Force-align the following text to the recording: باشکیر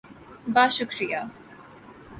باشکیر 0.53 1.21